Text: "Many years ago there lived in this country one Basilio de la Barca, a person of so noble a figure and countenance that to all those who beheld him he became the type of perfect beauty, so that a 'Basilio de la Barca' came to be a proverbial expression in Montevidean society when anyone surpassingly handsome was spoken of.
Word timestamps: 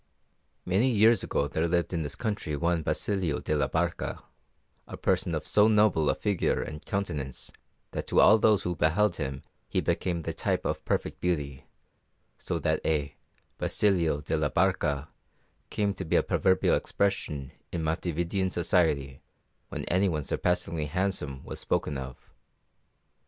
"Many 0.65 0.89
years 0.89 1.21
ago 1.21 1.47
there 1.47 1.67
lived 1.67 1.93
in 1.93 2.01
this 2.01 2.15
country 2.15 2.55
one 2.55 2.81
Basilio 2.81 3.39
de 3.39 3.55
la 3.55 3.67
Barca, 3.67 4.23
a 4.87 4.97
person 4.97 5.35
of 5.35 5.45
so 5.45 5.67
noble 5.67 6.09
a 6.09 6.15
figure 6.15 6.59
and 6.59 6.83
countenance 6.83 7.51
that 7.91 8.07
to 8.07 8.19
all 8.19 8.39
those 8.39 8.63
who 8.63 8.75
beheld 8.75 9.17
him 9.17 9.43
he 9.69 9.79
became 9.79 10.23
the 10.23 10.33
type 10.33 10.65
of 10.65 10.83
perfect 10.85 11.19
beauty, 11.21 11.67
so 12.39 12.57
that 12.57 12.81
a 12.83 13.13
'Basilio 13.59 14.21
de 14.21 14.35
la 14.37 14.49
Barca' 14.49 15.07
came 15.69 15.93
to 15.93 16.03
be 16.03 16.15
a 16.15 16.23
proverbial 16.23 16.75
expression 16.75 17.51
in 17.71 17.83
Montevidean 17.83 18.49
society 18.51 19.21
when 19.69 19.85
anyone 19.85 20.23
surpassingly 20.23 20.87
handsome 20.87 21.43
was 21.45 21.59
spoken 21.59 21.99
of. 21.99 22.17